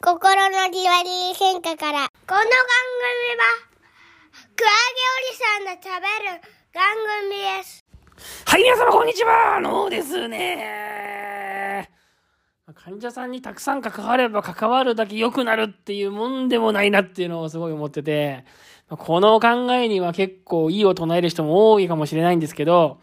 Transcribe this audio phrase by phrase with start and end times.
[0.00, 2.06] 心のじわり変化から。
[2.08, 2.46] この番組
[3.34, 3.42] は、
[4.54, 6.40] クラゲおじさんの食べる
[6.72, 6.94] 番
[7.26, 7.84] 組です。
[8.46, 11.90] はい、皆様こんにちはあのですね。
[12.76, 18.44] 患者さんにたくさん関われば関わるだけ良くなるっていうもんでもないなっていうのをすごい思ってて、
[18.88, 23.00] この考えには結構いいを唱える人も多いかもしれないんですけど、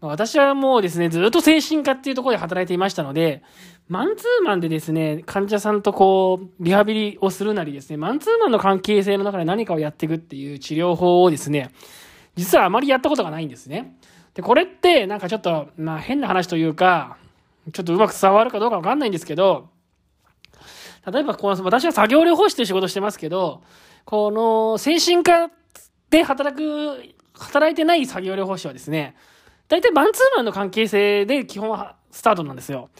[0.00, 3.42] 私はもうですね、ずっと精神科っていうところで働いていましたので、
[3.88, 11.70] マンツーマンでですね、患者さんとこう、リハビリをするなりですね、マンツーマンの関係性の中で何かをやっていくっていう治療法をですね、
[12.36, 13.96] 実はあまりやったことがないんですね。
[14.34, 17.16] で、これってなんかちょっと、まあ変な話というか、
[17.72, 19.70] ちょっとうまく伝わるかどうかわかんないんですけど、
[21.10, 23.62] 例えばこの、私は作業療法士という仕事をしてますけど、
[24.04, 25.50] この精神科
[26.10, 29.16] で働く、働いてない作業療法士はですね、
[29.68, 32.90] 大体マンツーマンの関係性で基本はスタートなんですよ。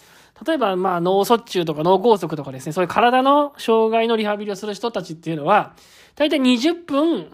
[0.46, 5.74] 例えば、まあ、脳卒中とか脳梗塞とかですね、そういう体の障害のリハビリをする人たちっていうのは、
[6.14, 7.32] 大体20分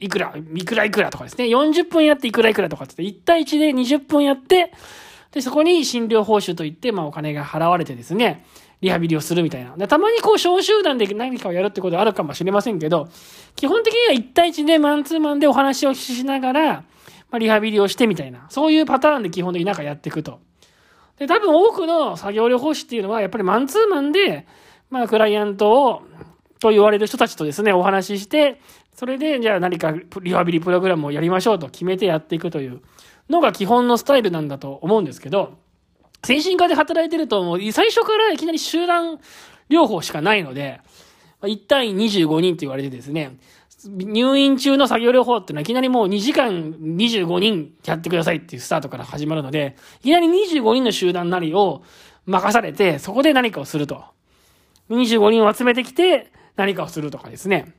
[0.00, 4.72] いくら、いくらいくらとかですね、40分やっていくらいくらとかって1対1で20分やって、
[5.32, 8.44] で、そこに診療報酬といって、まあ、お金が払われてですね、
[8.80, 9.76] リハビリをするみたいな。
[9.76, 13.08] でたまにこう、小集団で何かをやるってことはあるかもしれませんけど、
[13.56, 16.82] 基本的には1対1でマンツーマンでお話をしながら、ま
[17.32, 18.46] あ、リハビリをしてみたいな。
[18.48, 20.40] そういうパターンで基本的になんかやっていくと。
[21.18, 24.46] で、多分多くの作業療法士っていうのは、やっぱりマンツーマンで、
[24.90, 26.02] まあ、クライアントを、
[26.60, 28.60] と言われる人たちとですね、お話しして、
[28.94, 32.80] それで、じゃあ何かリハビリプログラムをやりましょうと決めてやっていくという
[33.28, 35.58] のが基本のスタイルなんだと思うんですけど、
[36.24, 39.20] 精神科で働いてると、もう最初からいきなり集団
[39.70, 40.80] 療法しかないので、
[41.42, 43.36] 1対25人と言われてですね、
[43.84, 51.82] 入院中の作業療法っていうのはいきなりもう2時間25人やってくださいっていうスタートから始まるので、いきなり25人の集団なりを
[52.26, 54.04] 任されて、そこで何かをすると。
[54.90, 57.74] 25人を集めてきて何かをするとかですね。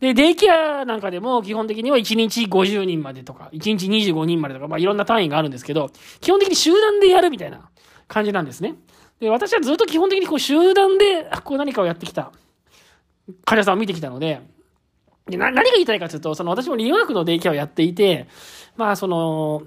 [0.00, 7.70] で、デイケアなんかでも基本的には1日50人までとか、1日25人までとか、まあいろんな単位があるんですけど、基本的に集団でやるみたいな
[8.06, 8.74] 感じなんですね。
[9.18, 12.32] で、私はずっと基本的にこう集団で、こう何かをやってきた
[13.44, 14.40] 患者さんを見てきたので、
[15.28, 18.26] で、な、何が言いたいかというと、その私もリワークのデイケアをやっていて、
[18.76, 19.62] まあその、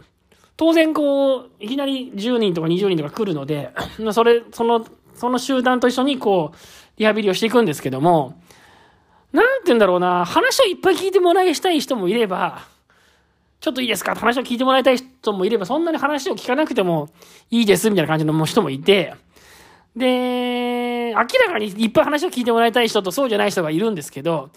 [0.57, 3.71] 当然こう、いきなり10人とか20人とか来るので、
[4.13, 4.85] それ、その、
[5.15, 6.57] その集団と一緒にこう、
[6.97, 8.39] リハビリをしていくんですけども、
[9.31, 12.67] なんて言うんだろうな、話をいっぱい聞いてもらいしたい人もいれば、
[13.59, 17.09] ちょっといいですか話を聞いてもらいたい人もいれば、そんなに話を聞かなくても
[17.49, 19.13] いいです、みたいな感じの人もいて、
[19.95, 24.49] で、明らかにいっぱい話を聞いてもらいたい人とそうじゃない人がいるんですけど、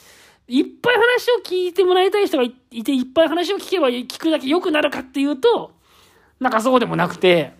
[0.46, 2.50] いっぱい話を聞いてもらいたい人がい
[2.84, 5.72] て、いっぱい話を聞けば聞くだけ良くなるかっていうと、
[6.40, 7.52] なんかそうでもなくて、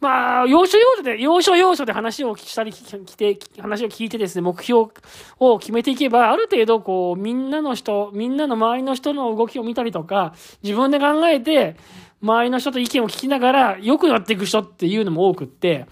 [0.00, 4.90] まあ、要所要所で、要所要所で話をしたり、来て、話を聞いてですね、目標
[5.38, 11.76] を決めていけば、ある程度、こう、みんなの人、みんなの周りの人の動きを見たりとか、自分で考えて、
[12.22, 15.84] 周りの人と意見を聞きながら、良くなっていく人っていうのも多くって、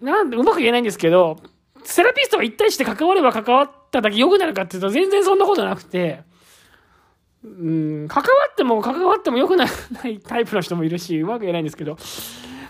[0.00, 1.36] なんで、うまく言えないんですけど、
[1.84, 6.22] セラピストが一対して関われば関わってただけ良くなるかっていうと、全然そんなことなくて、
[7.44, 9.70] うん、関わっても関わっても良くなら
[10.02, 11.96] ないタイプの人もいるし、うまく言えないんですけど、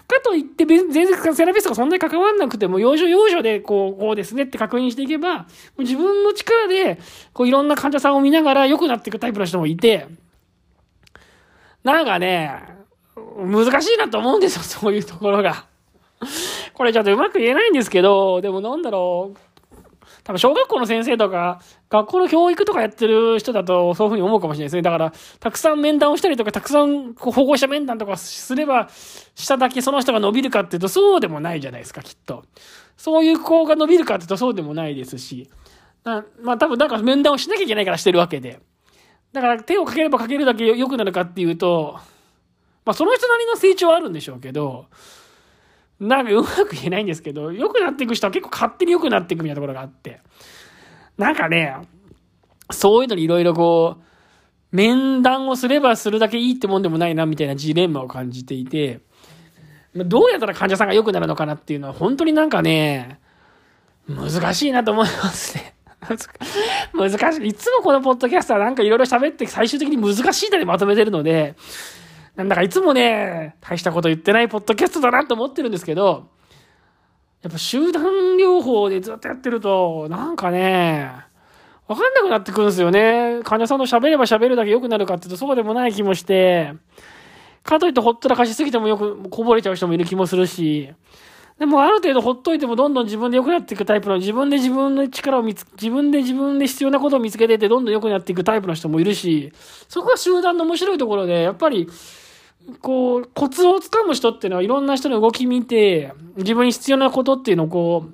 [0.06, 5.46] かといって、全然セラピストがそんなに関わんなくても、要所要所で、こう、こうですねって確認していけば、
[5.78, 6.98] 自分の力で、
[7.32, 10.06] こう、いろんな患者さんを見ながら良くなっていくタイプの人もいて、
[11.82, 12.52] なんかね、
[13.16, 15.66] 難しいなと思うんですよ、そういうところが。
[16.74, 19.53] これちょっとうまく言えないんですけど、でもなんだろう。
[20.24, 24.82] 多分小学校の先生とか、学校の教育とかやってる人だとそういうふうに思うかもしれないですね。
[24.82, 28.88] だから、たくさん面談をしたりとか、たくさん保護者面談とかすれば、
[29.34, 32.42] しただけその人が伸びるかっていうと、そうでもないじゃないですか、きっと。
[32.96, 35.50] そういう子が伸びるかっていうと、そうでもないですし。
[36.04, 38.60] まあ多分、なんか面談をしなきゃいけないからしてるわけで。
[39.32, 41.98] だから、手をかければかけるだけ良くなるかっていうと、
[42.86, 44.86] まあその人なりの成長はあるんでしょうけど、
[46.04, 50.20] なんかうまく言えないんですけど、良くなっていく人は結構勝手に良くなっていくみたいなところがあって。
[51.16, 51.76] なんかね、
[52.70, 59.00] そういうのにいろいろこう、面談をすればするだけいいってもんでもないなみたいなジレンマを感じていて、
[59.94, 63.20] どうやったら患者さんが良くなるのかなっていうのは本当になんかね、
[64.08, 65.74] 難しいなと思いますね。
[66.92, 67.46] 難しい。
[67.46, 71.54] いつもこのポッドキャストはなんかいろいろ喋って最終的に難しいのでまとめてるので、
[72.36, 76.28] なんだかいつもね、大したこと言ってないポッドキャストだなと思ってるんですけど、
[77.42, 78.02] やっぱ集団
[78.38, 81.10] 療法でずっとやってると、なんかね、
[81.86, 83.40] わかんなくなってくるんですよね。
[83.44, 86.72] 患者さんと喋れば喋るだけ良くなるかっていうとそうでもない気もして、
[87.62, 90.92] かといってほったらかしすぎてもよくこぼれちゃう人もいる気もするし、
[91.58, 99.52] でもある程度ほっといてもどんどん自分で良くなっていくタイプの、自分で自分の力を見つ、自分で自分で必要なことを見つけててどんどん良くなっていくタイプの人もいるし、
[99.88, 101.86] そこが集団の面白いところで、やっぱり、
[102.80, 108.06] こう、コツをつかむ人っていうのはいろんな人の動き見て、自分に必要なことっていうのをこ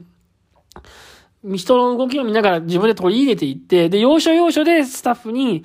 [1.45, 5.65] う、人の動きを見ながら自分で取り入れていって、で、要所要所でスタッフに、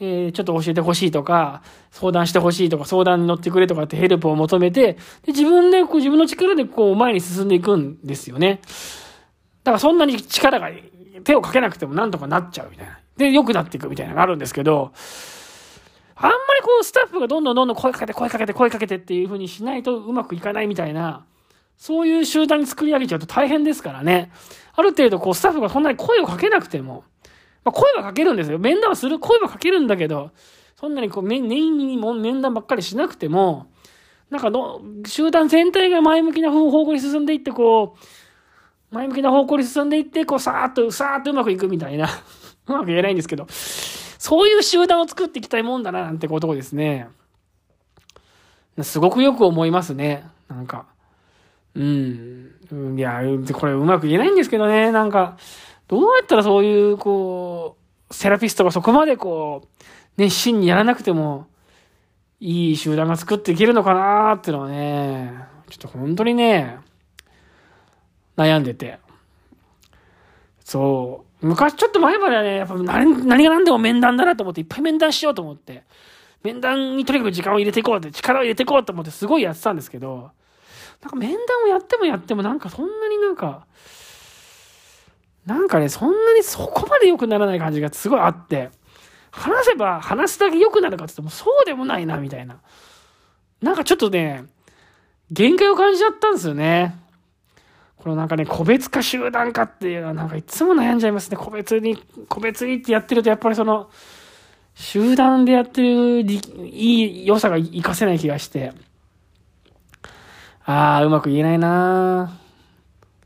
[0.00, 4.98] えー、ちょっと教えてほしいとか、相談してほしいとか、相談に乗ってくれとかってヘルプを求めて、で、
[5.28, 8.60] 自分で、こう、自分の力でこう、前に進んでいくんですよね。
[9.62, 10.70] だからそんなに力が、
[11.22, 12.98] 手をかけなくてもなんとかなっちゃうみたいな。
[13.16, 14.92] で、良くなっていくみたいなのがあるんですけど、
[16.16, 21.24] あんまりこう、スタッフがどんどんどんどん声かけて、声かけて、声かけてっていう風にしないとうまくいかないみたいな、
[21.76, 24.30] そういう集団に作り上げちゃうと大変ですからね。
[24.74, 27.04] ある程度こう、スタッフがそんなに声をかけなくても、
[27.64, 28.58] まあ、声はかけるんですよ。
[28.58, 30.30] 面談はする、声はかけるんだけど、
[30.76, 33.66] そんなにこう、念入りに面談ばっかりしなくても、
[34.30, 42.08] なんかの、集団全体が前向きな方向に進んでいって、こう、前向きな方向に進んでいって、こう、さーっと、さーっとうまくいくみたいな。
[42.66, 43.46] うまく言えないんですけど、
[44.24, 47.08] そういう集団を作っていきたいもんだな、なんてことをですね、
[48.80, 50.24] すごくよく思いますね。
[50.48, 50.86] なんか。
[51.74, 52.96] うん。
[52.96, 53.20] いや、
[53.52, 55.36] これうまく言えないんですけどね、なんか。
[55.88, 57.76] どうやったらそういう、こ
[58.10, 59.84] う、セラピストがそこまでこう、
[60.16, 61.46] 熱心にやらなくても、
[62.40, 65.34] いい集団が作っていけるのかなーってのはね、
[65.68, 66.78] ちょっと本当にね、
[68.38, 68.98] 悩んでて。
[70.64, 71.33] そう。
[71.44, 75.84] 昔ちょっと前まではね、やっぱ何何が何でも面談だなと思っていっぱい面談しようと思って、
[76.42, 80.30] 面談にとにかく時間を入れていこうって、力を入れていこうと思ってすごいやってたんですけど、
[81.02, 83.66] なんか面談をやってもやってもなんかそんなになんか、
[85.44, 88.70] なんかね、そんなにそこまで良くならない感じがすごいあって、
[89.30, 92.56] 話せば話すだけ良くなるかって言ってもそうでもないな、みたいな。
[93.60, 94.44] なんかちょっとね、
[95.30, 97.03] 限界を感じちゃったんですよね。
[98.04, 101.38] このなんかね、個別か集団かっていうのはなんかいつも悩んじゃいますね。
[101.38, 101.96] 個別に、
[102.28, 103.88] 個別にってやってるとやっぱりその、
[104.74, 108.74] 集団でやってるいい良さが活かせない気がして。
[110.66, 112.38] ああ、うまく言えないな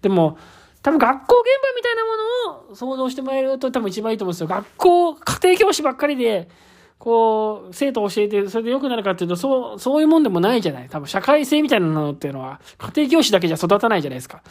[0.00, 0.38] でも、
[0.80, 4.46] 多分学校現場みたいなものを想像してもらえると多分一番いいと思うんですよ。
[4.46, 6.48] 学校、家庭教師ばっかりで、
[6.98, 10.88] こう、生徒を教えて、それで良くなるかっていうと、そう、そういうもんでもないじゃない。
[10.88, 14.42] 多分社会性みたいなのっていうのは、家庭教師だけじゃ育たないじゃないですか。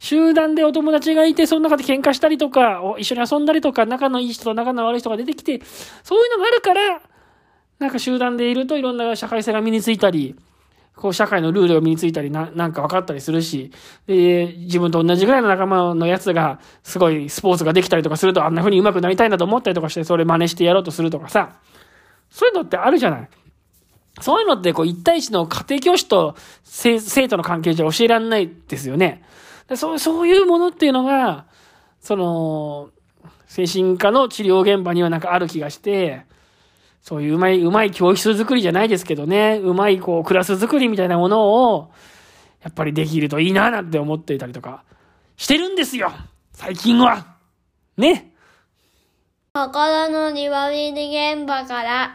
[0.00, 5.60] 集団でお友達がいて、その中で喧嘩したりとか、一緒に遊んだりとか、仲のいい人と仲の悪い人が出てきて、
[6.02, 7.02] そういうのがあるから、
[7.78, 10.34] なんか集団でいるといろんな社会性が身についたり、
[10.96, 13.70] こう、社会のルールが身についたりな、なんか分かったりするし、
[14.06, 21.56] で、自分と同じぐらいの仲間のやつが、すごいスポーツができたりとかすると、あんな風に上手くなりたいなと思ったりとかして、それ真似してやろうとするとかさ、
[22.32, 23.28] そういうのってあるじゃない。
[24.20, 26.34] そういうのって、こう、一対一の家庭教師と
[26.64, 26.98] 生
[27.28, 29.22] 徒の関係じゃ教えられないですよね。
[29.74, 31.46] そう、そういうものっていうのが、
[32.00, 32.90] その、
[33.46, 36.24] 精神科の治療現場にはなんかある気がして、
[37.00, 41.90] そういううまい、うまい教室作りじゃないですけどね、うまいこうクラス作りみたいなものを、
[42.62, 44.84] やっぱりできるといいななんて思っていたりとか、
[45.36, 46.12] してるんですよ
[46.52, 47.26] 最近は
[47.96, 48.32] ね
[49.54, 52.14] 心の庭見現場から。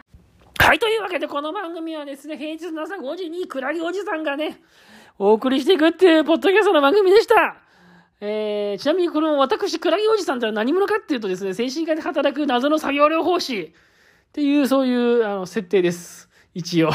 [0.58, 4.60] はい、というわけでこの番組はですね、平日の朝5時にクラゲおじさんがね、
[5.18, 7.56] お送りしていくっていうポッドキャストの番組でした。
[8.20, 13.72] えー、ちなみにこの私、クラゲおじさんとは何者かっていうとですね、精神科で働く謎の作業療法士。
[14.28, 16.28] っていう、そういう、あの、設定です。
[16.52, 16.90] 一応。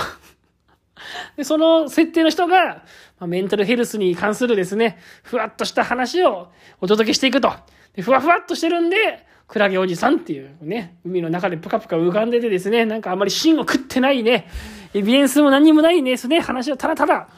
[1.35, 2.83] で、その設定の人が、
[3.19, 7.51] ま、メンタルヘルスに関するですね、ふわっとした話をお届けしていくと。
[7.93, 14.49] で、ふわふわっとしてるんで、クラゲおじさんっていうね、海の中でぷかぷか浮かんでてですね、なんかあんまり芯を食ってないね、
[14.95, 17.29] エビデンスも何もないね、ですね、話をただただ、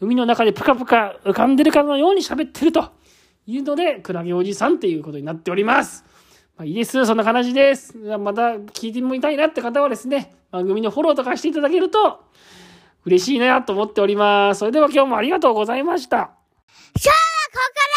[0.00, 2.92] 海の中でぷかぷか浮かんでるかのように喋ってると
[3.48, 6.04] いうので、クラゲおじさんっていうことになっております。
[6.56, 7.04] まあ、いいです。
[7.06, 7.98] そんな話です。
[7.98, 12.20] また聞いてみたいなって方はですね、番組のフォローとかしていただけると
[13.04, 14.60] 嬉しいなと思っております。
[14.60, 16.18] それでは今日もありがとうございました。
[16.18, 17.14] 今日は
[17.52, 17.93] ここ